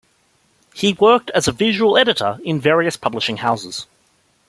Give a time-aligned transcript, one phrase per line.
[0.73, 3.85] He worked as visual editor in various publishing houses.